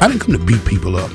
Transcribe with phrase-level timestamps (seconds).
[0.00, 1.10] I didn't come to beat people up.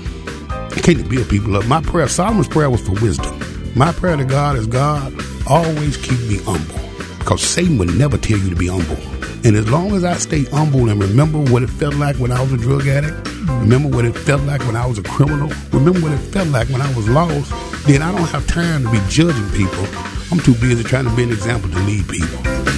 [0.49, 1.65] I came to build people up.
[1.67, 3.39] My prayer, Solomon's prayer was for wisdom.
[3.75, 5.13] My prayer to God is God,
[5.47, 6.79] always keep me humble.
[7.17, 8.97] Because Satan would never tell you to be humble.
[9.45, 12.41] And as long as I stay humble and remember what it felt like when I
[12.41, 13.25] was a drug addict,
[13.61, 16.67] remember what it felt like when I was a criminal, remember what it felt like
[16.67, 17.51] when I was lost,
[17.87, 19.85] then I don't have time to be judging people.
[20.29, 22.72] I'm too busy trying to be an example to lead people.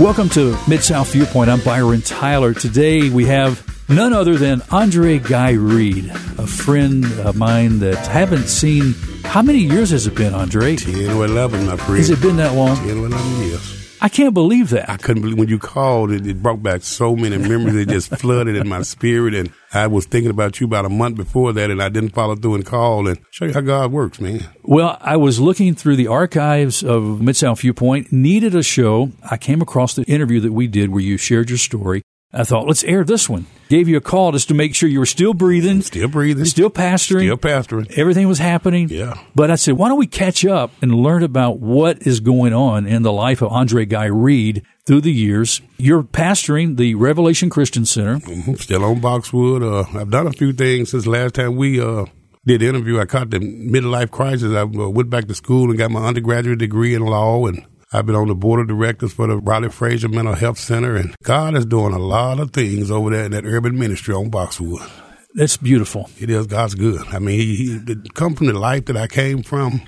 [0.00, 1.50] Welcome to Mid South Viewpoint.
[1.50, 2.54] I'm Byron Tyler.
[2.54, 6.06] Today we have none other than Andre Guy Reed,
[6.38, 8.94] a friend of mine that I haven't seen.
[9.24, 10.76] How many years has it been, Andre?
[10.76, 11.98] 10 or 11, my friend.
[11.98, 12.76] Has it been that long?
[12.76, 13.79] 10 or 11 years.
[14.02, 14.88] I can't believe that.
[14.88, 17.74] I couldn't believe when you called it, it brought back so many memories.
[17.76, 19.34] It just flooded in my spirit.
[19.34, 22.34] And I was thinking about you about a month before that and I didn't follow
[22.34, 24.46] through and call and show you how God works, man.
[24.62, 29.12] Well, I was looking through the archives of Mid South Viewpoint, needed a show.
[29.30, 32.02] I came across the interview that we did where you shared your story.
[32.32, 33.46] I thought, let's air this one.
[33.68, 36.44] Gave you a call just to make sure you were still breathing, Still breathing.
[36.44, 37.90] still pastoring, Still pastoring.
[37.98, 38.88] everything was happening.
[38.88, 39.14] Yeah.
[39.34, 42.86] But I said, why don't we catch up and learn about what is going on
[42.86, 45.60] in the life of Andre Guy Reed through the years?
[45.76, 48.18] You're pastoring the Revelation Christian Center.
[48.18, 48.58] Mhm.
[48.60, 49.62] Still on Boxwood.
[49.64, 52.04] Uh, I've done a few things since last time we uh,
[52.46, 53.00] did the interview.
[53.00, 54.52] I caught the midlife crisis.
[54.52, 58.06] I uh, went back to school and got my undergraduate degree in law, and I've
[58.06, 60.94] been on the board of directors for the Riley Frazier Mental Health Center.
[60.94, 64.30] And God is doing a lot of things over there in that urban ministry on
[64.30, 64.88] Boxwood.
[65.34, 66.08] That's beautiful.
[66.16, 67.04] It is God's good.
[67.08, 69.82] I mean, he, he come from the life that I came from.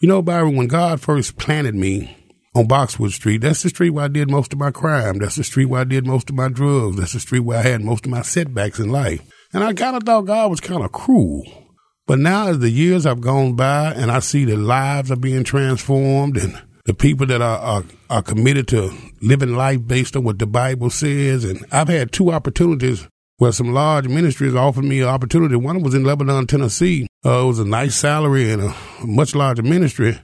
[0.00, 2.16] You know, Byron, when God first planted me
[2.56, 5.18] on Boxwood Street, that's the street where I did most of my crime.
[5.18, 6.96] That's the street where I did most of my drugs.
[6.96, 9.22] That's the street where I had most of my setbacks in life.
[9.52, 11.44] And I kind of thought God was kind of cruel.
[12.06, 15.44] But now, as the years have gone by and I see the lives are being
[15.44, 20.38] transformed and the people that are, are, are committed to living life based on what
[20.38, 23.08] the Bible says, and I've had two opportunities
[23.38, 25.56] where some large ministries offered me an opportunity.
[25.56, 27.06] One was in Lebanon, Tennessee.
[27.24, 28.74] Uh, it was a nice salary and a,
[29.04, 30.18] much larger ministry.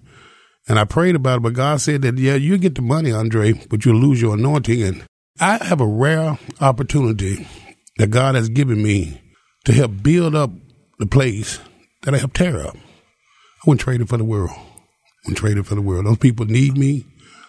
[0.68, 3.54] And I prayed about it, but God said that, yeah, you get the money, Andre,
[3.68, 4.82] but you'll lose your anointing.
[4.82, 5.04] And
[5.40, 7.48] I have a rare opportunity
[7.96, 9.20] that God has given me
[9.64, 10.50] to help build up
[10.98, 11.58] the place
[12.02, 12.76] that I helped tear up.
[12.76, 14.52] I wouldn't trade it for the world.
[15.24, 16.06] I wouldn't trade it for the world.
[16.06, 17.04] Those people need me.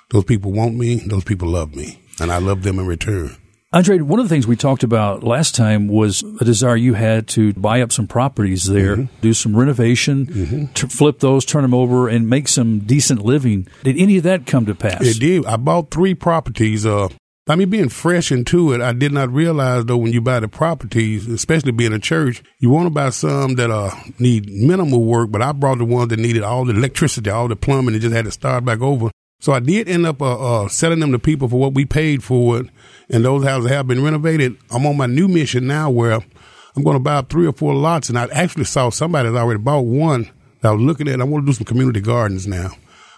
[0.10, 0.96] Those people want me.
[1.08, 2.02] Those people love me.
[2.20, 3.38] And I love them in return.
[3.74, 7.30] Andre, one of the things we talked about last time was a desire you had
[7.30, 12.10] to buy up some properties there, do some renovation, to flip those, turn them over,
[12.10, 13.66] and make some decent living.
[13.84, 15.02] Did any of that come to pass?
[15.02, 15.46] It did.
[15.46, 16.86] I bought three properties.
[16.86, 17.08] Uh,
[17.52, 20.48] by mean, being fresh into it, I did not realize though when you buy the
[20.48, 25.32] properties, especially being a church, you want to buy some that uh need minimal work.
[25.32, 28.16] But I brought the ones that needed all the electricity, all the plumbing, and just
[28.16, 29.12] had to start back over.
[29.42, 32.24] So I did end up uh, uh, selling them to people for what we paid
[32.24, 32.68] for it,
[33.10, 34.56] and those houses have been renovated.
[34.70, 38.08] I'm on my new mission now where I'm going to buy three or four lots,
[38.08, 40.32] and I actually saw somebody that's already bought one
[40.62, 41.20] that I was looking at.
[41.20, 42.72] I want to do some community gardens now.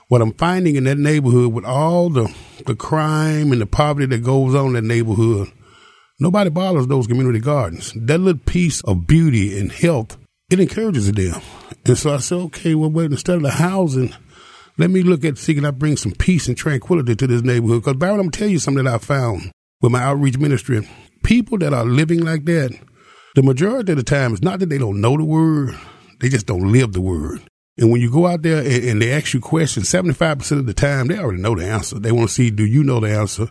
[0.10, 2.34] What I'm finding in that neighborhood with all the
[2.66, 5.52] the crime and the poverty that goes on in that neighborhood,
[6.20, 7.94] nobody bothers those community gardens.
[7.96, 10.18] That little piece of beauty and health,
[10.50, 11.42] it encourages them.
[11.86, 14.14] And so I said, okay, well, wait, instead of the housing,
[14.78, 17.84] let me look at see I bring some peace and tranquility to this neighborhood.
[17.84, 20.88] Because Byron, I'm gonna tell you something that I found with my outreach ministry.
[21.24, 22.78] People that are living like that,
[23.36, 25.76] the majority of the time, it's not that they don't know the word,
[26.20, 27.42] they just don't live the word.
[27.78, 30.74] And when you go out there and, and they ask you questions, 75% of the
[30.74, 32.00] time, they already know the answer.
[32.00, 33.48] They want to see, do you know the answer?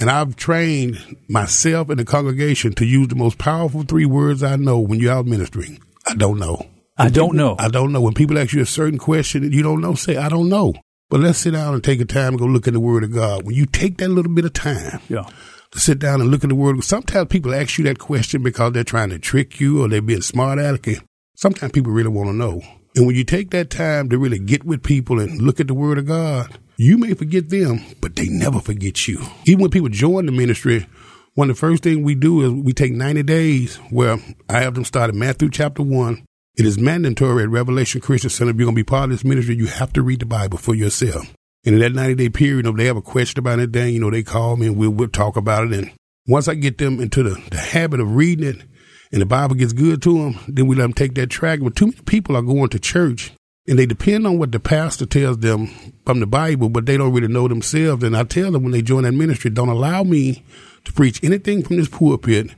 [0.00, 4.56] And I've trained myself and the congregation to use the most powerful three words I
[4.56, 5.80] know when you're out ministering.
[6.06, 6.66] I don't know.
[6.96, 7.56] I don't know.
[7.58, 8.00] I don't know.
[8.00, 10.74] When people ask you a certain question that you don't know, say, I don't know.
[11.10, 13.12] But let's sit down and take a time and go look at the Word of
[13.12, 13.44] God.
[13.44, 15.24] When you take that little bit of time yeah.
[15.70, 18.72] to sit down and look at the Word, sometimes people ask you that question because
[18.72, 21.02] they're trying to trick you or they're being smart alecky.
[21.38, 22.60] Sometimes people really want to know.
[22.96, 25.74] And when you take that time to really get with people and look at the
[25.74, 29.22] Word of God, you may forget them, but they never forget you.
[29.44, 30.84] Even when people join the ministry,
[31.34, 34.18] one of the first things we do is we take 90 days where
[34.48, 36.24] I have them start in Matthew chapter 1.
[36.56, 38.50] It is mandatory at Revelation Christian Center.
[38.50, 40.58] If you're going to be part of this ministry, you have to read the Bible
[40.58, 41.32] for yourself.
[41.64, 44.10] And in that 90 day period, if they have a question about anything, you know,
[44.10, 45.72] they call me and we'll, we'll talk about it.
[45.72, 45.92] And
[46.26, 48.62] once I get them into the, the habit of reading it
[49.12, 51.60] and the Bible gets good to them, then we let them take that track.
[51.60, 53.32] But too many people are going to church
[53.66, 55.68] and they depend on what the pastor tells them
[56.06, 58.02] from the Bible, but they don't really know themselves.
[58.02, 60.42] And I tell them when they join that ministry, don't allow me
[60.84, 62.50] to preach anything from this pulpit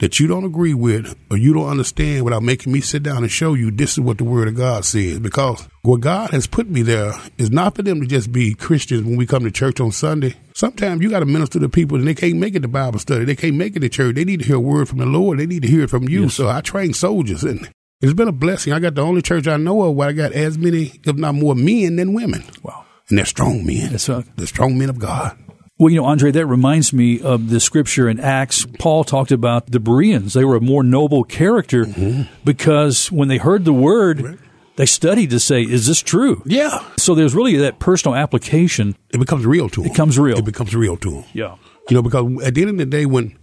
[0.00, 3.30] that you don't agree with or you don't understand without making me sit down and
[3.30, 5.18] show you this is what the Word of God says.
[5.18, 9.04] Because what God has put me there is not for them to just be Christians
[9.04, 10.34] when we come to church on Sunday.
[10.54, 13.24] Sometimes you got to minister to people and they can't make it to Bible study.
[13.24, 14.14] They can't make it to church.
[14.16, 15.38] They need to hear a word from the Lord.
[15.38, 16.24] They need to hear it from you.
[16.24, 16.34] Yes.
[16.34, 17.68] So I train soldiers and
[18.00, 18.72] it's been a blessing.
[18.72, 21.34] I got the only church I know of where I got as many, if not
[21.36, 22.44] more, men than women.
[22.62, 22.84] Wow.
[23.08, 23.92] And they're strong men.
[23.92, 24.24] Yes, sir.
[24.36, 25.38] They're strong men of God.
[25.78, 28.64] Well, you know, Andre, that reminds me of the scripture in Acts.
[28.78, 30.32] Paul talked about the Bereans.
[30.32, 32.32] They were a more noble character mm-hmm.
[32.44, 34.38] because when they heard the word, right.
[34.76, 36.42] they studied to say, is this true?
[36.46, 36.84] Yeah.
[36.96, 38.94] So there's really that personal application.
[39.10, 39.86] It becomes real to them.
[39.86, 40.38] It becomes real.
[40.38, 41.24] It becomes real to them.
[41.32, 41.56] Yeah.
[41.88, 43.36] You know, because at the end of the day, when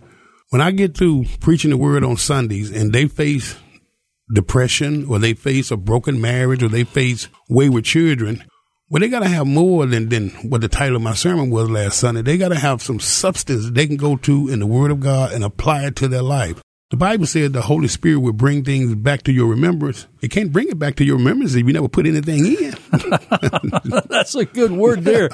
[0.51, 3.57] when I get through preaching the word on Sundays and they face
[4.33, 8.43] depression or they face a broken marriage or they face wayward children,
[8.91, 11.69] well, they got to have more than, than what the title of my sermon was
[11.69, 12.23] last Sunday.
[12.23, 15.31] They got to have some substance they can go to in the Word of God
[15.31, 16.61] and apply it to their life.
[16.89, 20.07] The Bible said the Holy Spirit will bring things back to your remembrance.
[20.21, 22.75] It can't bring it back to your remembrance if you never put anything in.
[24.09, 25.29] That's a good word there.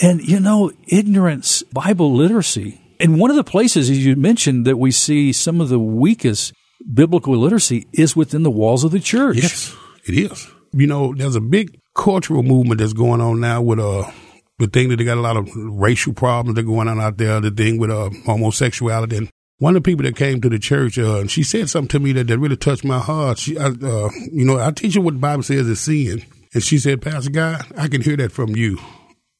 [0.00, 2.80] And you know, ignorance, Bible literacy.
[2.98, 6.54] And one of the places, as you mentioned, that we see some of the weakest
[6.94, 9.36] biblical literacy is within the walls of the church.
[9.36, 9.76] Yes,
[10.06, 10.48] it is.
[10.72, 14.10] You know, there's a big cultural movement that's going on now with uh
[14.58, 17.18] the thing that they got a lot of racial problems that are going on out
[17.18, 19.16] there, the thing with uh homosexuality.
[19.16, 21.98] And one of the people that came to the church, uh, she said something to
[21.98, 23.38] me that, that really touched my heart.
[23.38, 26.24] She, I, uh, you know, I teach her what the Bible says is sin.
[26.54, 28.78] And she said, Pastor Guy, I can hear that from you.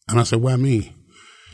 [0.09, 0.93] And I said, why me?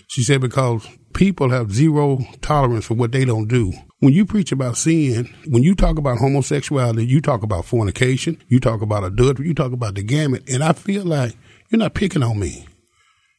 [0.09, 3.73] She said, because people have zero tolerance for what they don't do.
[4.05, 8.61] When you preach about sin, when you talk about homosexuality, you talk about fornication, you
[8.61, 10.47] talk about adultery, you talk about the gamut.
[10.47, 11.35] And I feel like
[11.71, 12.67] you're not picking on me.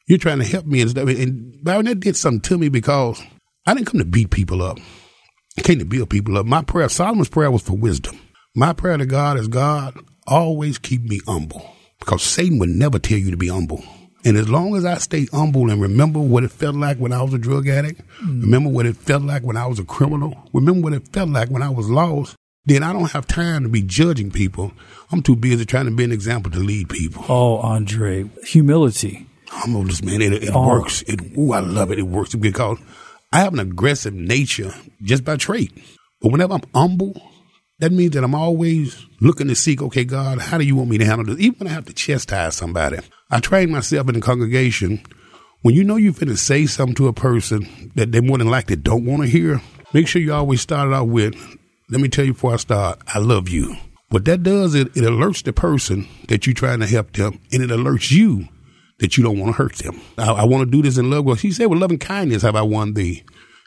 [0.08, 1.08] You're trying to help me and stuff.
[1.08, 3.22] And Byron, that did something to me because
[3.68, 4.80] I didn't come to beat people up.
[5.56, 6.48] I came to build people up.
[6.48, 8.20] My prayer, Solomon's prayer was for wisdom.
[8.56, 9.96] My prayer to God is God,
[10.26, 13.84] always keep me humble because Satan would never tell you to be humble.
[14.26, 17.22] And as long as I stay humble and remember what it felt like when I
[17.22, 18.42] was a drug addict, mm.
[18.42, 21.50] remember what it felt like when I was a criminal, remember what it felt like
[21.50, 22.36] when I was lost,
[22.66, 24.72] then I don't have time to be judging people.
[25.12, 27.24] I'm too busy trying to be an example to lead people.
[27.30, 29.28] Oh, Andre, humility.
[29.48, 30.68] Humbleness, man, it, it oh.
[30.68, 31.04] works.
[31.04, 32.00] It, ooh, I love it.
[32.00, 32.80] It works because
[33.32, 34.74] I have an aggressive nature
[35.04, 35.72] just by trait.
[36.20, 37.22] But whenever I'm humble,
[37.80, 40.98] that means that I'm always looking to seek, okay, God, how do you want me
[40.98, 41.44] to handle this?
[41.44, 43.00] Even when I have to chastise somebody,
[43.30, 45.04] I train myself in the congregation.
[45.62, 48.50] When you know you're going to say something to a person that they more than
[48.50, 49.62] likely don't want to hear,
[49.94, 51.36] make sure you always start it out with,
[51.90, 53.76] let me tell you before I start, I love you.
[54.10, 57.64] What that does, it, it alerts the person that you're trying to help them, and
[57.64, 58.48] it alerts you
[59.00, 60.00] that you don't want to hurt them.
[60.18, 61.26] I, I want to do this in love.
[61.26, 63.24] Well, she said, with loving kindness have I won thee.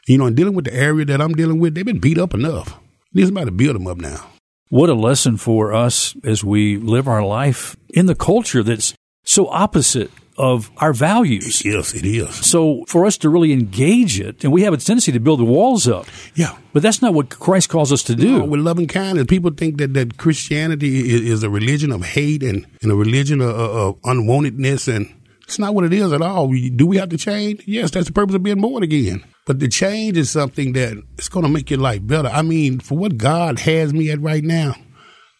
[0.07, 2.33] You know, in dealing with the area that I'm dealing with, they've been beat up
[2.33, 2.79] enough.
[3.13, 4.29] Need somebody to build them up now.
[4.69, 9.47] What a lesson for us as we live our life in the culture that's so
[9.47, 11.65] opposite of our values.
[11.65, 12.33] Yes, it is.
[12.33, 15.45] So for us to really engage it, and we have a tendency to build the
[15.45, 16.05] walls up.
[16.35, 16.55] Yeah.
[16.71, 18.39] But that's not what Christ calls us to do.
[18.39, 22.43] No, with loving kindness, people think that, that Christianity is, is a religion of hate
[22.43, 25.13] and, and a religion of, of unwantedness, and
[25.43, 26.47] it's not what it is at all.
[26.47, 27.63] Do we have to change?
[27.65, 29.23] Yes, that's the purpose of being born again.
[29.49, 32.27] But the change is something that it's going to make your life better.
[32.27, 34.75] I mean, for what God has me at right now,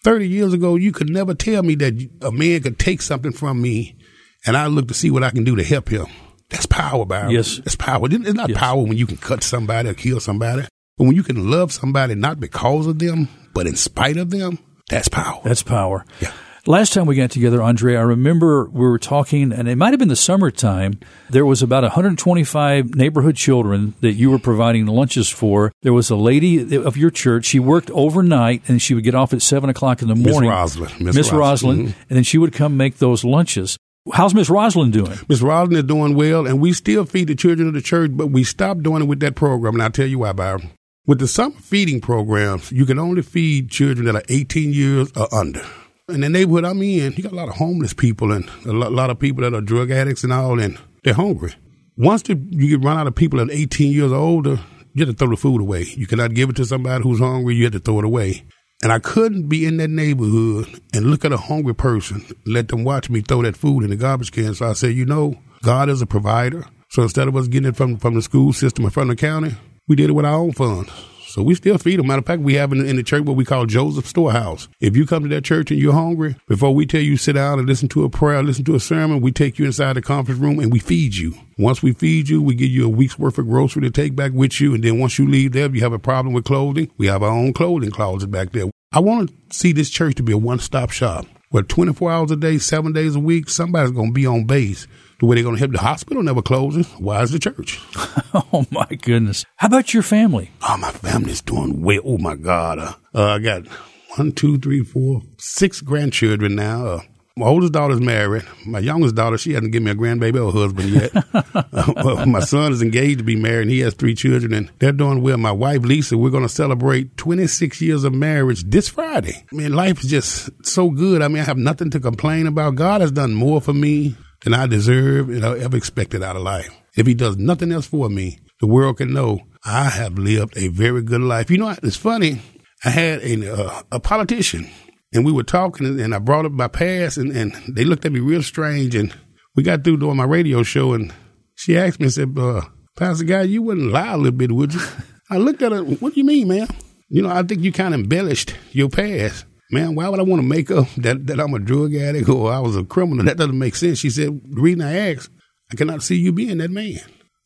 [0.03, 3.61] 30 years ago, you could never tell me that a man could take something from
[3.61, 3.99] me
[4.47, 6.07] and I look to see what I can do to help him.
[6.49, 7.29] That's power, Byron.
[7.29, 7.57] Yes.
[7.57, 8.07] That's power.
[8.09, 8.57] It's not yes.
[8.57, 10.63] power when you can cut somebody or kill somebody,
[10.97, 14.57] but when you can love somebody not because of them, but in spite of them,
[14.89, 15.39] that's power.
[15.43, 16.03] That's power.
[16.19, 16.33] Yeah.
[16.65, 19.99] Last time we got together, Andre, I remember we were talking, and it might have
[19.99, 20.99] been the summertime.
[21.29, 25.71] There was about 125 neighborhood children that you were providing lunches for.
[25.83, 27.45] There was a lady of your church.
[27.45, 30.49] She worked overnight, and she would get off at seven o'clock in the morning.
[30.49, 31.05] Miss Roslyn.
[31.05, 32.01] Miss Roslyn, mm-hmm.
[32.09, 33.77] and then she would come make those lunches.
[34.11, 35.17] How's Miss Roslyn doing?
[35.29, 38.27] Miss Roslyn is doing well, and we still feed the children of the church, but
[38.27, 40.71] we stopped doing it with that program, and I'll tell you why, Byron.
[41.05, 45.33] With the summer feeding programs, you can only feed children that are 18 years or
[45.33, 45.65] under
[46.09, 49.09] in the neighborhood I'm in, you got a lot of homeless people and a lot,
[49.09, 51.53] of people that are drug addicts and all, and they're hungry.
[51.97, 54.57] Once the, you get run out of people at 18 years older, uh,
[54.93, 55.85] you have to throw the food away.
[55.95, 57.55] You cannot give it to somebody who's hungry.
[57.55, 58.43] You have to throw it away.
[58.81, 62.83] And I couldn't be in that neighborhood and look at a hungry person, let them
[62.83, 64.55] watch me throw that food in the garbage can.
[64.55, 66.65] So I said, you know, God is a provider.
[66.89, 69.55] So instead of us getting it from, from the school system or from the county,
[69.87, 70.91] we did it with our own funds.
[71.29, 72.07] So we still feed them.
[72.07, 74.67] Matter of fact, we have in, in the church what we call Joseph Storehouse.
[74.79, 77.59] If you come to that church and you're hungry, before we tell you sit down
[77.59, 80.39] and listen to a prayer, listen to a sermon, we take you inside the conference
[80.39, 81.35] room and we feed you.
[81.59, 84.31] Once we feed you, we give you a week's worth of grocery to take back
[84.33, 84.73] with you.
[84.73, 87.21] And then once you leave there, if you have a problem with clothing, we have
[87.21, 88.65] our own clothing closet back there.
[88.91, 92.37] I want to see this church to be a one-stop shop where 24 hours a
[92.37, 94.87] day, seven days a week, somebody's going to be on base
[95.19, 96.87] the way they're going to help the hospital never closes.
[96.93, 97.81] Why is the church?
[98.33, 99.45] oh my goodness!
[99.57, 100.51] How about your family?
[100.61, 102.01] Oh, my family's doing well.
[102.03, 102.79] Oh my God!
[102.79, 103.67] Uh, uh, I got
[104.15, 106.85] one, two, three, four, six grandchildren now.
[106.85, 107.01] Uh,
[107.35, 108.43] my oldest daughter's married.
[108.65, 111.11] My youngest daughter, she hasn't given me a grandbaby or a husband yet.
[112.05, 114.91] uh, my son is engaged to be married, and he has three children, and they're
[114.91, 115.37] doing well.
[115.37, 119.45] My wife, Lisa, we're going to celebrate 26 years of marriage this Friday.
[119.51, 121.21] I mean, life is just so good.
[121.21, 122.75] I mean, I have nothing to complain about.
[122.75, 126.41] God has done more for me than I deserve and I ever expected out of
[126.41, 126.69] life.
[126.95, 130.69] If he does nothing else for me, the world can know I have lived a
[130.69, 131.49] very good life.
[131.49, 132.41] You know, it's funny.
[132.83, 134.69] I had a, uh, a politician
[135.13, 138.11] and we were talking and I brought up my past and, and they looked at
[138.11, 139.13] me real strange and
[139.55, 141.13] we got through doing my radio show and
[141.55, 142.61] she asked me and said, uh,
[142.95, 144.81] Pastor Guy, you wouldn't lie a little bit, would you?
[145.29, 146.67] I looked at her, what do you mean, man?
[147.09, 150.41] You know, I think you kind of embellished your past man, why would I want
[150.41, 153.25] to make up that, that I'm a drug addict or I was a criminal?
[153.25, 153.99] That doesn't make sense.
[153.99, 155.29] She said, the reason I asked,
[155.71, 156.99] I cannot see you being that man.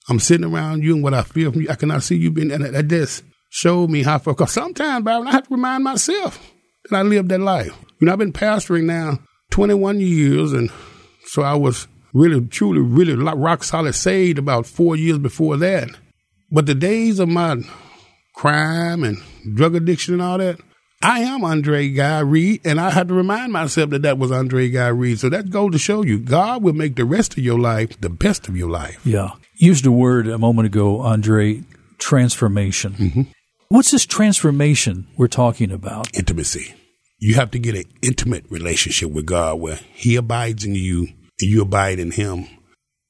[0.10, 1.70] I'm sitting around you and what I feel from you.
[1.70, 5.28] I cannot see you being, and that just showed me how far, because sometimes, Byron,
[5.28, 6.40] I have to remind myself
[6.90, 7.74] that I lived that life.
[8.00, 9.20] You know, I've been pastoring now
[9.52, 10.70] 21 years, and
[11.26, 15.90] so I was really, truly, really rock solid saved about four years before that.
[16.52, 17.58] But the days of my
[18.36, 19.18] crime and
[19.56, 20.60] drug addiction and all that,
[21.06, 24.70] I am Andre Guy Reed, and I had to remind myself that that was Andre
[24.70, 25.20] Guy Reed.
[25.20, 28.10] So that goes to show you God will make the rest of your life the
[28.10, 29.06] best of your life.
[29.06, 29.32] Yeah.
[29.56, 31.64] Used a word a moment ago, Andre,
[31.98, 32.94] transformation.
[32.94, 33.22] Mm-hmm.
[33.68, 36.08] What's this transformation we're talking about?
[36.18, 36.74] Intimacy.
[37.20, 41.08] You have to get an intimate relationship with God where He abides in you
[41.42, 42.48] and you abide in Him.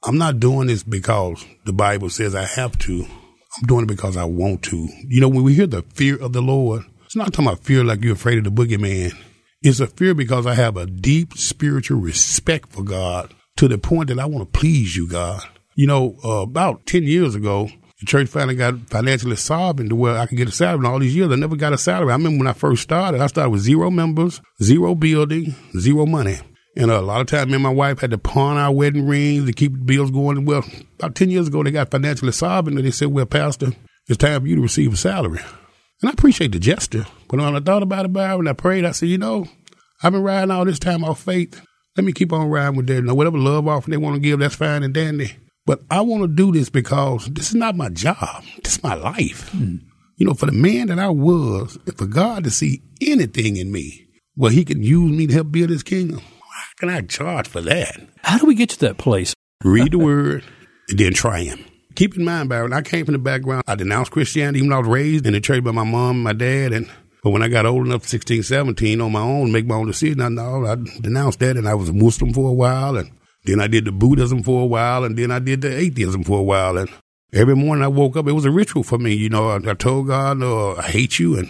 [0.04, 3.06] I'm not doing this because the Bible says I have to.
[3.06, 4.88] I'm doing it because I want to.
[5.08, 7.84] You know, when we hear the fear of the Lord, it's not talking about fear
[7.84, 9.15] like you're afraid of the boogeyman.
[9.62, 14.08] It's a fear because I have a deep spiritual respect for God to the point
[14.08, 15.43] that I want to please you, God.
[15.75, 20.17] You know, uh, about 10 years ago, the church finally got financially solvent to where
[20.17, 20.77] I could get a salary.
[20.77, 22.10] And all these years, I never got a salary.
[22.10, 26.39] I remember when I first started, I started with zero members, zero building, zero money.
[26.75, 29.46] And a lot of times, me and my wife had to pawn our wedding rings
[29.46, 30.46] to keep the bills going.
[30.46, 30.65] Well,
[30.98, 33.74] about 10 years ago, they got financially solvent and they said, well, Pastor,
[34.08, 35.41] it's time for you to receive a salary.
[36.04, 37.06] And I appreciate the gesture.
[37.30, 39.48] But when I thought about it, Byron, I prayed, I said, you know,
[40.04, 41.66] I've been riding all this time off faith.
[41.96, 42.96] Let me keep on riding with that.
[42.96, 45.38] You know, whatever love offering they want to give, that's fine and dandy.
[45.66, 48.44] But I want to do this because this is not my job.
[48.66, 49.50] This is my life.
[49.54, 49.80] Mm.
[50.18, 54.06] You know, for the man that I was, for God to see anything in me
[54.36, 57.62] where he can use me to help build his kingdom, how can I charge for
[57.62, 58.02] that?
[58.24, 59.34] How do we get to that place?
[59.64, 60.44] Read the word
[60.90, 61.64] and then try him
[61.96, 63.64] keep in mind, Byron, I came from the background.
[63.68, 66.24] I denounced Christianity even though I was raised in the church by my mom and
[66.24, 66.74] my dad.
[66.74, 66.90] And
[67.24, 70.22] but when I got old enough, 16, 17, on my own, make my own decision,
[70.22, 71.58] I I denounced that.
[71.58, 72.98] And I was a Muslim for a while.
[72.98, 73.12] And
[73.46, 75.04] then I did the Buddhism for a while.
[75.04, 76.78] And then I did the atheism for a while.
[76.78, 76.90] And
[77.32, 79.14] every morning I woke up, it was a ritual for me.
[79.14, 81.50] You know, I, I told God, oh, I hate you and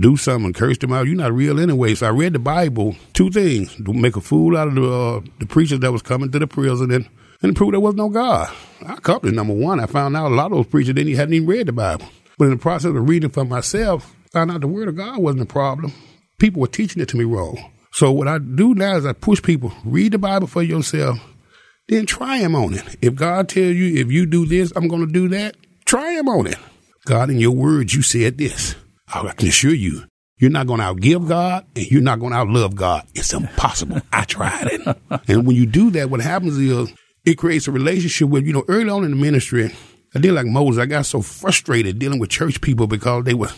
[0.00, 1.06] do something and cursed him out.
[1.06, 1.94] You're not real anyway.
[1.94, 5.20] So I read the Bible, two things, to make a fool out of the, uh,
[5.40, 7.08] the preachers that was coming to the prison and
[7.42, 8.52] and prove there was no God.
[8.86, 9.80] I accomplished number one.
[9.80, 12.06] I found out a lot of those preachers didn't hadn't even read the Bible.
[12.38, 15.18] But in the process of reading for myself, I found out the word of God
[15.18, 15.92] wasn't a problem.
[16.38, 17.72] People were teaching it to me wrong.
[17.92, 21.18] So what I do now is I push people, read the Bible for yourself,
[21.88, 22.96] then try him on it.
[23.02, 26.28] If God tells you, if you do this, I'm going to do that, try him
[26.28, 26.58] on it.
[27.06, 28.74] God, in your words, you said this.
[29.12, 30.04] I can assure you,
[30.36, 33.06] you're not going to outgive God and you're not going to outlove God.
[33.14, 34.00] It's impossible.
[34.12, 34.98] I tried it.
[35.26, 36.92] And when you do that, what happens is
[37.24, 39.74] it creates a relationship with, you know, early on in the ministry,
[40.14, 40.80] I did like Moses.
[40.80, 43.50] I got so frustrated dealing with church people because they were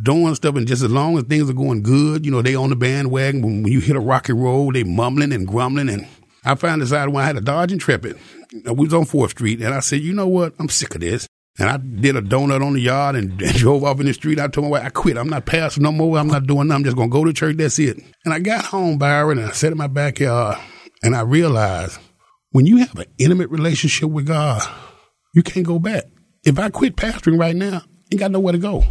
[0.00, 2.70] doing stuff and just as long as things are going good, you know, they on
[2.70, 3.42] the bandwagon.
[3.42, 5.88] When, when you hit a rocky road, they mumbling and grumbling.
[5.88, 6.08] And
[6.44, 8.18] I found this out when I had a Dodge Intrepid.
[8.64, 10.54] We was on 4th Street and I said, you know what?
[10.58, 11.26] I'm sick of this.
[11.58, 14.40] And I did a donut on the yard and, and drove off in the street.
[14.40, 15.18] I told my wife, I quit.
[15.18, 16.16] I'm not passing no more.
[16.18, 16.80] I'm not doing nothing.
[16.80, 17.56] I'm just going to go to church.
[17.56, 17.98] That's it.
[18.24, 20.58] And I got home, Byron, and I sat in my backyard
[21.02, 21.98] and I realized
[22.52, 24.62] when you have an intimate relationship with God,
[25.34, 26.04] you can't go back.
[26.44, 28.84] If I quit pastoring right now, ain't got nowhere to go.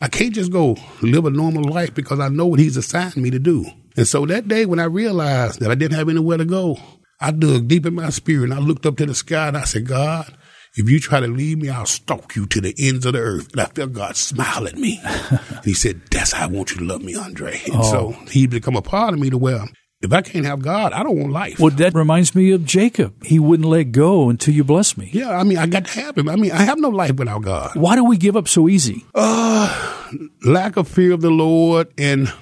[0.00, 3.30] I can't just go live a normal life because I know what He's assigned me
[3.30, 3.66] to do.
[3.96, 6.78] And so that day when I realized that I didn't have anywhere to go,
[7.20, 9.64] I dug deep in my spirit and I looked up to the sky and I
[9.64, 10.34] said, God,
[10.74, 13.50] If you try to leave me, I'll stalk you to the ends of the earth.
[13.52, 15.00] And I felt God smile at me.
[15.04, 17.60] and he said, That's how I want you to love me, Andre.
[17.66, 17.82] And Oh.
[17.82, 19.64] so he become a part of me to where
[20.02, 21.58] if I can't have God, I don't want life.
[21.58, 23.22] Well, that reminds me of Jacob.
[23.24, 25.10] He wouldn't let go until you bless me.
[25.12, 26.28] yeah, I mean, I got to have him.
[26.28, 27.76] I mean, I have no life without God.
[27.76, 29.04] Why do we give up so easy?
[29.14, 30.04] Uh,
[30.44, 32.32] Lack of fear of the Lord and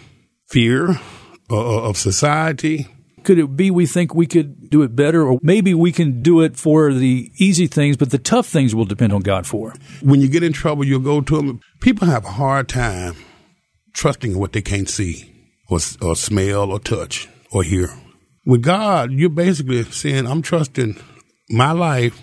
[0.47, 1.01] fear
[1.51, 2.87] uh, of society.
[3.25, 6.41] Could it be we think we could do it better, or maybe we can do
[6.41, 9.75] it for the easy things, but the tough things will depend on God for?
[10.01, 11.61] When you get in trouble, you'll go to him.
[11.81, 13.17] People have a hard time
[13.93, 15.31] trusting in what they can't see
[15.69, 17.91] or, or smell or touch or here.
[18.47, 20.97] With God, you're basically saying, I'm trusting
[21.51, 22.21] my life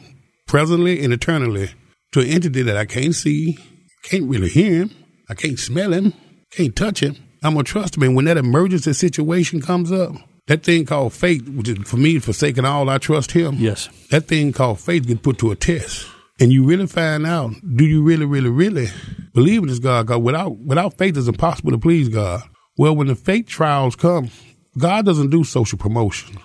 [0.48, 1.72] presently and eternally
[2.12, 3.58] to an entity that I can't see,
[4.04, 4.92] can't really hear him,
[5.30, 6.14] I can't smell him,
[6.52, 7.16] can't touch him.
[7.44, 8.04] I'm going to trust him.
[8.04, 10.16] And when that emergency situation comes up,
[10.48, 13.56] that thing called faith, which is for me, forsaking all, I trust him.
[13.56, 13.90] Yes.
[14.12, 16.08] That thing called faith gets put to a test.
[16.40, 18.88] And you really find out, do you really, really, really
[19.34, 20.08] believe in this God?
[20.08, 22.42] God, without, without faith, it's impossible to please God.
[22.78, 24.30] Well, when the faith trials come,
[24.78, 26.38] God doesn't do social promotion.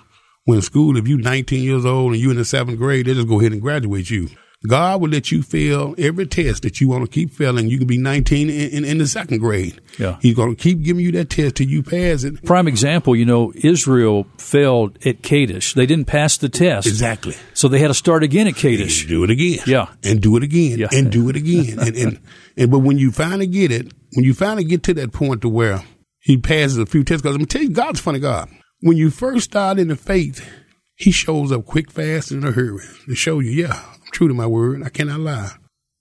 [0.45, 3.13] When in school, if you're 19 years old and you're in the seventh grade, they
[3.13, 4.29] just go ahead and graduate you.
[4.67, 7.67] God will let you fail every test that you want to keep failing.
[7.67, 9.81] You can be 19 in, in, in the second grade.
[9.97, 10.17] Yeah.
[10.21, 12.43] He's going to keep giving you that test till you pass it.
[12.45, 15.73] Prime example, you know, Israel failed at Kadesh.
[15.73, 16.85] They didn't pass the test.
[16.85, 17.35] Exactly.
[17.55, 19.07] So they had to start again at Kadesh.
[19.07, 19.59] do it again.
[19.65, 19.87] Yeah.
[20.03, 20.77] And do it again.
[20.77, 20.89] Yeah.
[20.91, 21.79] And do it again.
[21.79, 22.19] and, and
[22.57, 25.49] and but when you finally get it, when you finally get to that point to
[25.49, 25.81] where
[26.21, 28.49] he passes a few tests, because I'm tell you, God's funny God.
[28.79, 30.47] When you first start in the faith,
[30.95, 34.27] he shows up quick, fast, and in a hurry to show you, yeah, I'm true
[34.27, 34.83] to my word.
[34.83, 35.51] I cannot lie.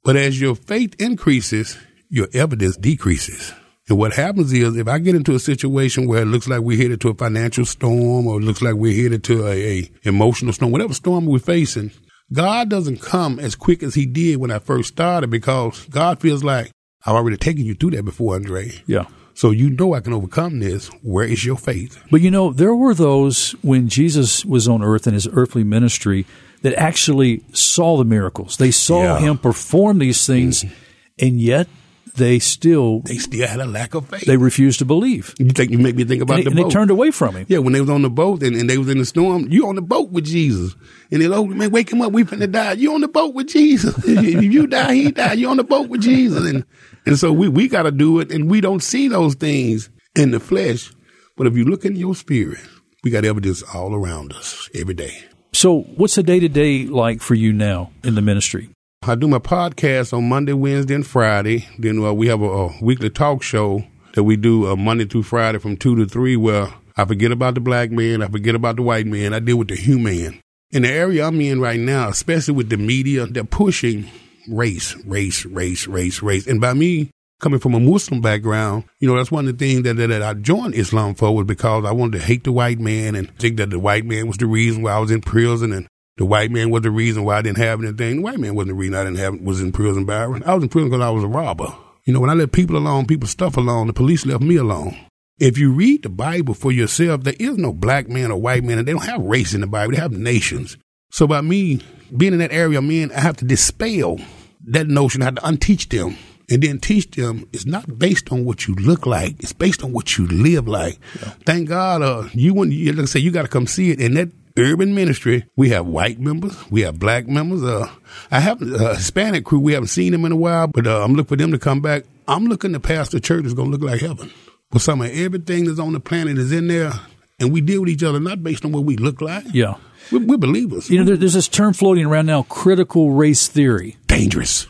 [0.04, 3.52] But as your faith increases, your evidence decreases.
[3.88, 6.80] And what happens is if I get into a situation where it looks like we're
[6.80, 10.52] headed to a financial storm or it looks like we're headed to a, a emotional
[10.52, 11.90] storm, whatever storm we're facing,
[12.32, 16.44] God doesn't come as quick as he did when I first started because God feels
[16.44, 16.70] like
[17.04, 18.70] I've already taken you through that before, Andre.
[18.86, 19.06] Yeah.
[19.34, 20.88] So you know I can overcome this.
[21.02, 22.02] Where is your faith?
[22.10, 26.26] But you know, there were those when Jesus was on earth in his earthly ministry
[26.62, 28.56] that actually saw the miracles.
[28.58, 29.18] They saw Yeah.
[29.20, 30.74] him perform these things, mm-hmm.
[31.20, 31.68] and yet
[32.14, 34.26] they still They still had a lack of faith.
[34.26, 35.34] they refused to believe.
[35.38, 37.36] you think you make me think about And, they, the and they turned away from
[37.36, 37.46] him.
[37.48, 39.68] Yeah, when they was on the boat and, and they was in the storm, you
[39.68, 40.74] on the boat with Jesus.
[41.10, 42.72] And they oh man, wake him up, we finna die.
[42.72, 43.94] You on the boat with Jesus.
[44.06, 45.34] if you die, he die.
[45.34, 46.48] You on the boat with Jesus.
[46.48, 46.64] And
[47.06, 50.40] and so we, we gotta do it and we don't see those things in the
[50.40, 50.92] flesh.
[51.36, 52.60] But if you look in your spirit,
[53.02, 55.24] we got evidence all around us every day.
[55.52, 58.70] So, what's the day to day like for you now in the ministry?
[59.10, 61.66] I do my podcast on Monday, Wednesday, and Friday.
[61.76, 63.82] Then uh, we have a, a weekly talk show
[64.14, 67.54] that we do uh, Monday through Friday from two to three, where I forget about
[67.54, 70.40] the black man, I forget about the white man, I deal with the human.
[70.70, 74.08] In the area I'm in right now, especially with the media, they're pushing
[74.48, 76.46] race, race, race, race, race.
[76.46, 79.82] And by me coming from a Muslim background, you know, that's one of the things
[79.82, 82.78] that, that, that I joined Islam for was because I wanted to hate the white
[82.78, 85.72] man and think that the white man was the reason why I was in prison
[85.72, 85.88] and
[86.20, 88.16] the white man was the reason why I didn't have anything.
[88.16, 90.42] The white man wasn't the reason I didn't have was in prison, Byron.
[90.44, 91.74] I was in prison because I was a robber.
[92.04, 94.98] You know, when I let people alone, people stuff alone, the police left me alone.
[95.38, 98.78] If you read the Bible for yourself, there is no black man or white man,
[98.78, 99.94] and they don't have race in the Bible.
[99.94, 100.76] They have nations.
[101.10, 101.80] So by me
[102.14, 104.18] being in that area I'm I have to dispel
[104.66, 105.22] that notion.
[105.22, 106.18] I have to unteach them
[106.50, 109.36] and then teach them it's not based on what you look like.
[109.42, 111.00] It's based on what you live like.
[111.46, 114.18] Thank God, uh, you you like I say, you got to come see it And
[114.18, 115.44] that urban ministry.
[115.56, 117.62] We have white members, we have black members.
[117.62, 117.88] Uh,
[118.30, 119.60] I have a Hispanic crew.
[119.60, 121.80] We haven't seen them in a while, but uh, I'm looking for them to come
[121.80, 122.04] back.
[122.28, 124.30] I'm looking to pastor church is going to look like heaven.
[124.70, 126.92] But some of everything that's on the planet is in there,
[127.40, 129.44] and we deal with each other not based on what we look like.
[129.52, 129.74] Yeah.
[130.12, 130.88] We're, we're believers.
[130.90, 133.96] You know, there, there's this term floating around now critical race theory.
[134.06, 134.68] dangerous.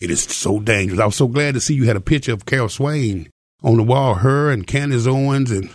[0.00, 0.98] It is so dangerous.
[1.00, 3.30] I was so glad to see you had a picture of Carol Swain
[3.62, 4.14] on the wall.
[4.14, 5.70] Her and Candace Owens and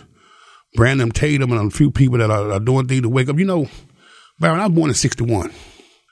[0.74, 3.38] Brandon Tatum and a few people that are, are doing things to wake up.
[3.38, 3.68] You know,
[4.38, 5.52] Byron, I was born in 61.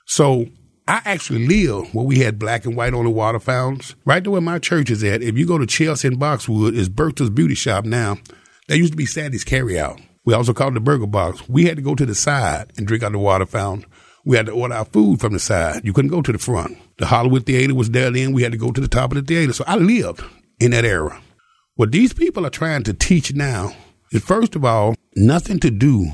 [0.05, 0.47] So
[0.87, 3.95] I actually lived where we had black and white on the water fountains.
[4.05, 5.21] Right there where my church is at.
[5.21, 8.17] If you go to Chelsea and Boxwood, it's Bertha's Beauty Shop now.
[8.67, 9.99] That used to be Sandy's Carry Out.
[10.25, 11.47] We also called it the Burger Box.
[11.47, 13.89] We had to go to the side and drink out the water fountain.
[14.25, 15.85] We had to order our food from the side.
[15.85, 16.77] You couldn't go to the front.
[16.97, 18.33] The Hollywood Theater was there then.
[18.33, 19.53] We had to go to the top of the theater.
[19.53, 20.21] So I lived
[20.59, 21.21] in that era.
[21.75, 23.73] What these people are trying to teach now
[24.11, 26.07] is, first of all, nothing to do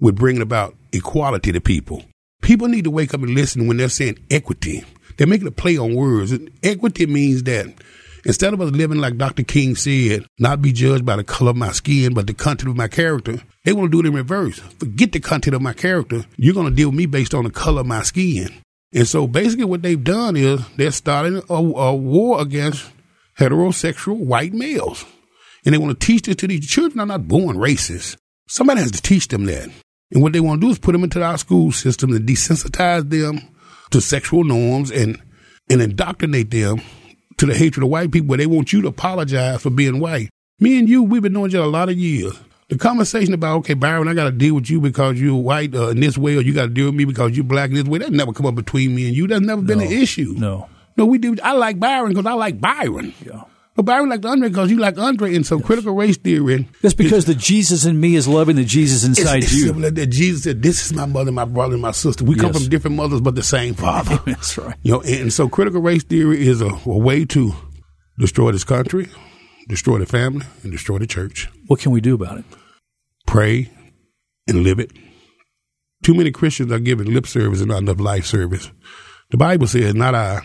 [0.00, 2.04] with bringing about equality to people.
[2.42, 4.84] People need to wake up and listen when they're saying equity.
[5.16, 6.32] They're making a play on words.
[6.62, 7.66] Equity means that
[8.24, 9.42] instead of us living like Dr.
[9.42, 12.76] King said, not be judged by the color of my skin, but the content of
[12.76, 14.58] my character, they want to do it in reverse.
[14.58, 16.24] Forget the content of my character.
[16.36, 18.48] You're going to deal with me based on the color of my skin.
[18.92, 22.90] And so basically what they've done is they're starting a, a war against
[23.38, 25.04] heterosexual white males.
[25.64, 28.16] And they want to teach this to these children are not born racist.
[28.48, 29.68] Somebody has to teach them that.
[30.12, 33.08] And what they want to do is put them into our school system and desensitize
[33.08, 33.40] them
[33.90, 35.20] to sexual norms and,
[35.68, 36.80] and indoctrinate them
[37.36, 40.30] to the hatred of white people where they want you to apologize for being white.
[40.58, 42.38] Me and you, we've been knowing you a lot of years.
[42.68, 45.88] The conversation about, okay, Byron, I got to deal with you because you're white uh,
[45.88, 47.84] in this way, or you got to deal with me because you're black in this
[47.84, 49.26] way, that never come up between me and you.
[49.26, 50.34] That's never been an issue.
[50.36, 50.68] No.
[50.96, 51.36] No, we do.
[51.42, 53.14] I like Byron because I like Byron.
[53.24, 53.44] Yeah.
[53.80, 55.34] But Byron like Andre because you like Andre.
[55.34, 56.68] And so critical race theory.
[56.82, 59.68] That's because the Jesus in me is loving the Jesus inside it's you.
[59.68, 62.22] similar that Jesus said, "This is my mother, my brother, and my sister.
[62.22, 64.76] We come from different mothers, but the same father." That's right.
[64.82, 67.54] You know, and, and so critical race theory is a, a way to
[68.18, 69.08] destroy this country,
[69.66, 71.48] destroy the family, and destroy the church.
[71.68, 72.44] What can we do about it?
[73.26, 73.70] Pray
[74.46, 74.92] and live it.
[76.02, 78.70] Too many Christians are giving lip service and not enough life service.
[79.30, 80.42] The Bible says, "Not I,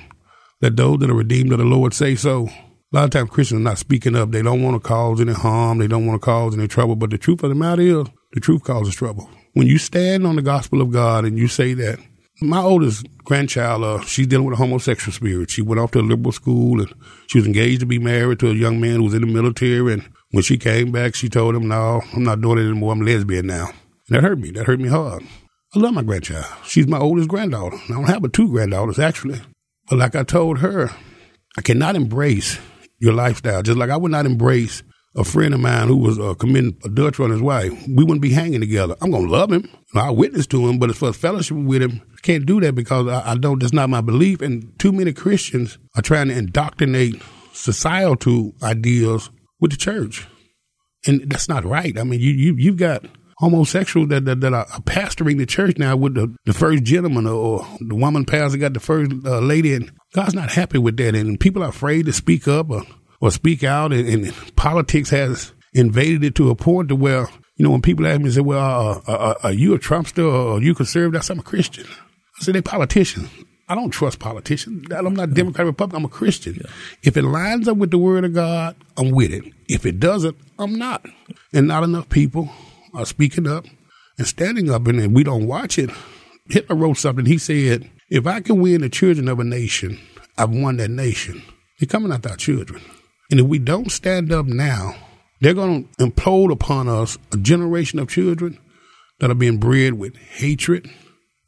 [0.62, 2.48] let those that are redeemed of the Lord say so."
[2.95, 4.31] A lot of times Christians are not speaking up.
[4.31, 5.79] They don't want to cause any harm.
[5.79, 6.95] They don't want to cause any trouble.
[6.95, 9.29] But the truth of the matter is, the truth causes trouble.
[9.51, 11.99] When you stand on the gospel of God and you say that,
[12.39, 15.51] my oldest grandchild, uh, she's dealing with a homosexual spirit.
[15.51, 16.93] She went off to a liberal school and
[17.27, 19.91] she was engaged to be married to a young man who was in the military.
[19.91, 22.93] And when she came back, she told him, no, I'm not doing it anymore.
[22.93, 23.71] I'm lesbian now.
[24.08, 24.51] And that hurt me.
[24.51, 25.21] That hurt me hard.
[25.75, 26.45] I love my grandchild.
[26.63, 27.75] She's my oldest granddaughter.
[27.75, 29.41] I don't have but two granddaughters, actually.
[29.89, 30.91] But like I told her,
[31.58, 32.58] I cannot embrace
[33.06, 33.62] your lifestyle.
[33.62, 34.84] Just like I would not embrace
[35.15, 37.72] a friend of mine who was uh, committing adultery on his wife.
[37.88, 38.96] We wouldn't be hanging together.
[39.02, 39.70] I'm going to love him.
[39.96, 43.08] I witness to him, but as far as fellowship with him, can't do that because
[43.08, 44.41] I, I don't, that's not my belief.
[44.41, 47.22] And too many Christians are trying to indoctrinate
[47.54, 49.30] societal ideals
[49.62, 50.28] with the church.
[51.08, 51.98] And that's not right.
[51.98, 53.06] I mean, you, you, you've got
[53.38, 57.65] homosexuals that, that, that are pastoring the church now with the, the first gentleman or
[57.80, 61.13] the woman pastor got the first uh, lady and God's not happy with that.
[61.13, 62.84] And people are afraid to speak up or,
[63.19, 67.65] or speak out and, and politics has invaded it to a point to where, you
[67.65, 70.58] know, when people ask me, say, well, uh, uh, uh, are you a Trumpster or
[70.58, 71.19] are you conservative?
[71.19, 71.86] I said, I'm a Christian.
[72.39, 73.30] I said, "They're politicians.
[73.67, 74.88] I don't trust politicians.
[74.89, 75.97] I'm not Democrat, Republican.
[75.97, 76.62] I'm a Christian.
[77.04, 79.43] If it lines up with the word of God, I'm with it.
[79.67, 81.06] If it doesn't, I'm not.
[81.51, 82.49] And not enough people
[82.93, 83.65] are speaking up
[84.17, 85.89] and standing up, and we don't watch it.
[86.47, 87.25] Hitler wrote something.
[87.25, 90.00] He said, if I can win the children of a nation,
[90.38, 91.41] I've won that nation.
[91.80, 92.82] They're coming after our children.
[93.32, 94.96] And if we don't stand up now,
[95.41, 98.60] they're going to implode upon us a generation of children
[99.20, 100.89] that are being bred with hatred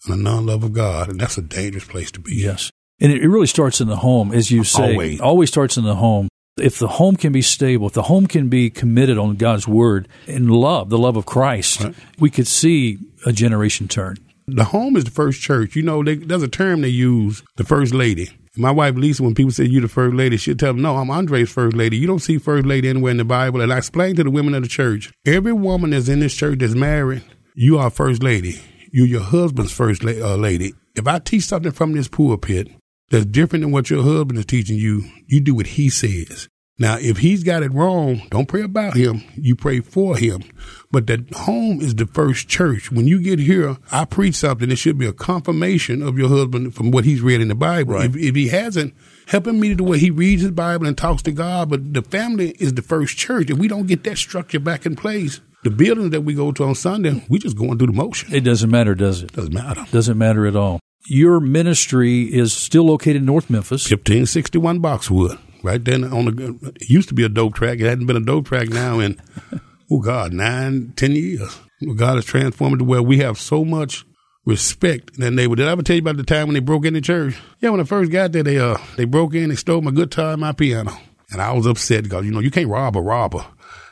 [0.06, 1.10] and a non-love of God.
[1.10, 2.36] And that's a dangerous place to be.
[2.36, 2.72] Yes.
[3.00, 4.94] And it it really starts in the home, as you say.
[4.94, 5.22] Always.
[5.22, 6.28] Always starts in the home.
[6.58, 10.08] If the home can be stable, if the home can be committed on God's word
[10.28, 11.96] and love, the love of Christ, Right.
[12.18, 14.18] we could see a generation turn.
[14.48, 15.76] The home is the first church.
[15.76, 18.30] You know, they, there's a term they use, the first lady.
[18.56, 21.12] My wife Lisa, when people say you the first lady, she'll tell them, no, I'm
[21.12, 21.98] Andre's first lady.
[21.98, 23.62] You don't see first lady anywhere in the Bible.
[23.62, 26.60] And I explain to the women of the church, every woman that's in this church
[26.60, 27.24] that's married,
[27.56, 28.60] you are first lady.
[28.92, 30.74] You're your husband's first la- uh, lady.
[30.96, 32.70] If I teach something from this pulpit
[33.10, 36.48] that's different than what your husband is teaching you, you do what he says.
[36.80, 39.24] Now, if he's got it wrong, don't pray about him.
[39.36, 40.44] You pray for him.
[40.92, 42.92] But that home is the first church.
[42.92, 44.70] When you get here, I preach something.
[44.70, 47.96] It should be a confirmation of your husband from what he's read in the Bible.
[47.96, 48.06] Right.
[48.06, 48.94] If, if he hasn't,
[49.26, 51.70] help him meet it the way he reads his Bible and talks to God.
[51.70, 53.50] But the family is the first church.
[53.50, 56.64] If we don't get that structure back in place, the buildings that we go to
[56.64, 58.32] on Sunday, we just going through the motion.
[58.34, 59.34] It doesn't matter, does it?
[59.34, 59.84] doesn't matter.
[59.92, 60.80] Doesn't matter at all.
[61.08, 63.90] Your ministry is still located in North Memphis.
[63.90, 65.40] 1561 Boxwood.
[65.68, 67.80] Right then on the, it used to be a dope track.
[67.80, 69.20] It hadn't been a dope track now in,
[69.92, 71.60] oh God, nine, ten years.
[71.98, 74.06] God has transformed it to where we have so much
[74.46, 75.58] respect in that neighborhood.
[75.58, 77.38] Did I ever tell you about the time when they broke in the church?
[77.60, 80.32] Yeah, when I first got there, they, uh, they broke in, they stole my guitar
[80.32, 80.98] and my piano.
[81.32, 83.46] And I was upset because, you know, you can't rob a robber.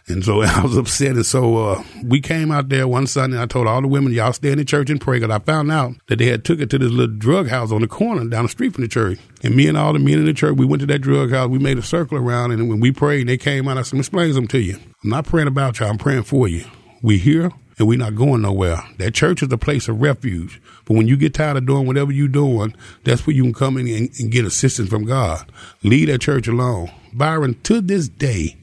[0.08, 1.16] And so I was upset.
[1.16, 3.42] And so uh, we came out there one Sunday.
[3.42, 5.20] I told all the women, y'all stay in the church and pray.
[5.20, 7.82] Because I found out that they had took it to this little drug house on
[7.82, 9.20] the corner down the street from the church.
[9.44, 11.50] And me and all the men in the church, we went to that drug house.
[11.50, 12.52] We made a circle around.
[12.52, 13.78] And when we prayed, they came out.
[13.78, 14.78] I said, explain something to you.
[15.04, 15.90] I'm not praying about y'all.
[15.90, 16.66] I'm praying for you.
[17.02, 18.84] We here and we're not going nowhere.
[18.98, 20.62] That church is a place of refuge.
[20.86, 23.78] But when you get tired of doing whatever you're doing, that's where you can come
[23.78, 25.52] in and, and get assistance from God.
[25.84, 26.92] Leave that church alone.
[27.14, 28.58] Byron, to this day,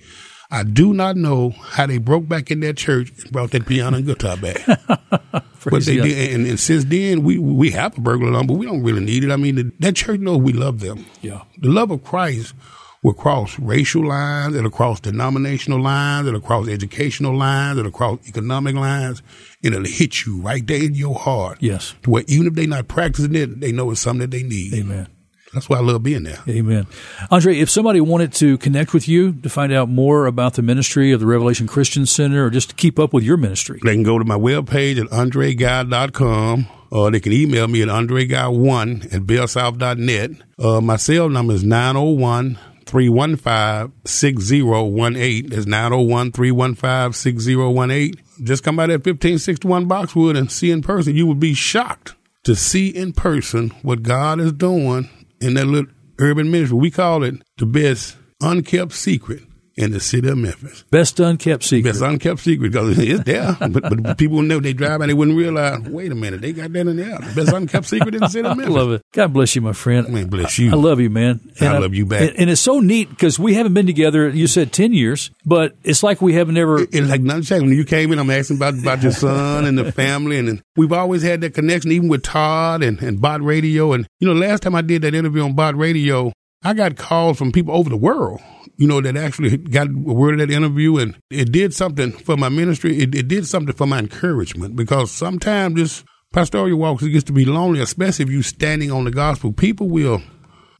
[0.52, 3.96] I do not know how they broke back in that church and brought that piano
[3.96, 4.60] and guitar back.
[5.64, 8.66] but they did, and, and since then we we have a burglar alarm, but we
[8.66, 9.30] don't really need it.
[9.30, 11.06] I mean, the, that church knows we love them.
[11.22, 11.42] Yeah.
[11.56, 12.54] The love of Christ
[13.02, 18.74] will cross racial lines, it'll cross denominational lines, it'll cross educational lines, it'll cross economic
[18.74, 19.22] lines,
[19.64, 21.58] and it'll hit you right there in your heart.
[21.60, 21.94] Yes.
[22.02, 24.74] To where even if they're not practicing it, they know it's something that they need.
[24.74, 25.08] Amen.
[25.52, 26.38] That's why I love being there.
[26.48, 26.86] Amen.
[27.30, 31.12] Andre, if somebody wanted to connect with you to find out more about the ministry
[31.12, 34.02] of the Revelation Christian Center or just to keep up with your ministry, They can
[34.02, 40.30] go to my webpage at andreguy.com or they can email me at andreguy1 at bellsouth.net.
[40.58, 45.48] Uh, my cell number is 901 315 6018.
[45.50, 48.14] That's 901 315 6018.
[48.42, 51.14] Just come by that 1561 Boxwood and see in person.
[51.14, 55.08] You would be shocked to see in person what God is doing
[55.42, 56.78] in that little urban ministry.
[56.78, 59.42] We call it the best unkept secret
[59.82, 60.84] in the city of Memphis.
[60.90, 61.92] best unkept secret.
[61.92, 65.36] Best unkept secret because it's there, but, but people know they drive by, they wouldn't
[65.36, 65.80] realize.
[65.82, 67.18] Wait a minute, they got that in there.
[67.18, 68.74] The best unkept secret in the city of I Memphis.
[68.74, 69.02] love it.
[69.12, 70.08] God bless you, my friend.
[70.08, 70.70] Man, bless you.
[70.72, 71.40] I love you, man.
[71.60, 72.22] I love you back.
[72.22, 74.28] And, and it's so neat because we haven't been together.
[74.28, 76.80] You said ten years, but it's like we haven't ever.
[76.80, 77.66] It's like nothing changed.
[77.66, 80.62] When you came in, I'm asking about about your son and the family, and, and
[80.76, 83.92] we've always had that connection, even with Todd and, and Bott Radio.
[83.92, 87.38] And you know, last time I did that interview on Bott Radio, I got calls
[87.38, 88.40] from people over the world.
[88.76, 92.48] You know, that actually got word of that interview, and it did something for my
[92.48, 92.98] ministry.
[92.98, 97.44] It, it did something for my encouragement because sometimes this pastoral walk gets to be
[97.44, 99.52] lonely, especially if you're standing on the gospel.
[99.52, 100.22] People will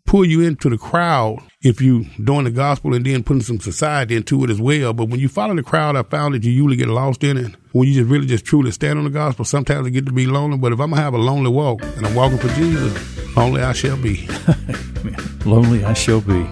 [0.07, 4.17] pull you into the crowd if you doing the gospel and then putting some society
[4.17, 4.93] into it as well.
[4.93, 7.55] But when you follow the crowd, I found that you usually get lost in it.
[7.73, 10.27] When you just really just truly stand on the gospel, sometimes it get to be
[10.27, 10.59] lonely.
[10.59, 13.73] But if I'm gonna have a lonely walk and I'm walking for Jesus, lonely I
[13.73, 14.29] shall be.
[15.45, 16.47] Lonely I shall be.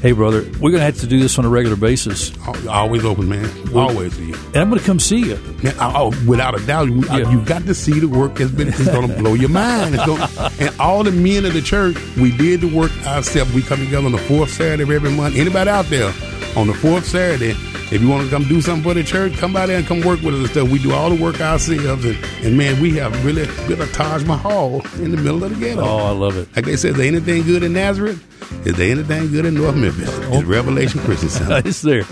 [0.00, 2.32] Hey, brother, we're going to have to do this on a regular basis,
[2.66, 3.50] Always open, man.
[3.74, 5.36] Always and I'm going to come see you.
[5.62, 7.30] Man, oh, without a doubt, you, Yeah.
[7.30, 8.68] you got to see the work that's been.
[8.68, 9.94] It's going to blow your mind.
[9.96, 13.52] It's gonna, and all the men of the church, we did the work ourselves.
[13.52, 15.36] We come together on the fourth Saturday of every month.
[15.36, 16.12] Anybody out there
[16.56, 17.54] on the fourth Saturday,
[17.92, 20.00] if you want to come do something for the church, come by there and come
[20.02, 20.70] work with us and stuff.
[20.70, 24.24] We do all the work ourselves, and, and man, we have really built a Taj
[24.24, 25.80] Mahal in the middle of the ghetto.
[25.80, 26.54] Oh, I love it.
[26.54, 28.22] Like they said, is there anything good in Nazareth?
[28.66, 30.08] Is there anything good in North Memphis?
[30.08, 30.44] It's oh.
[30.44, 31.62] Revelation Christian Center.
[31.64, 32.04] it's there.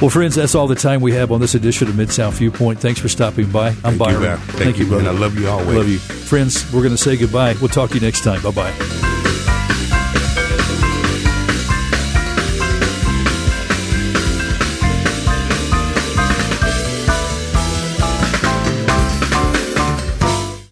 [0.00, 2.80] Well, friends, that's all the time we have on this edition of Mid South Viewpoint.
[2.80, 3.68] Thanks for stopping by.
[3.68, 4.22] I'm Thank you, Byron.
[4.22, 4.38] man.
[4.38, 5.10] Thank you, brother.
[5.10, 5.68] I love you always.
[5.76, 5.98] Love you.
[5.98, 7.54] Friends, we're going to say goodbye.
[7.60, 8.40] We'll talk to you next time.
[8.42, 9.09] Bye bye.